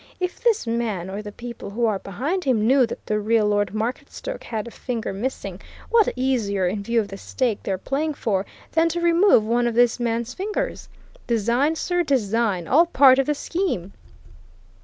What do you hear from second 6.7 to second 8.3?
view of the stake they're playing